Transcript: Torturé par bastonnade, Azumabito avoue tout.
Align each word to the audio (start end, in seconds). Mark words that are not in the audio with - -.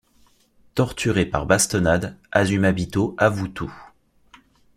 Torturé 0.73 1.27
par 1.27 1.45
bastonnade, 1.45 2.17
Azumabito 2.31 3.13
avoue 3.19 3.49
tout. 3.49 3.71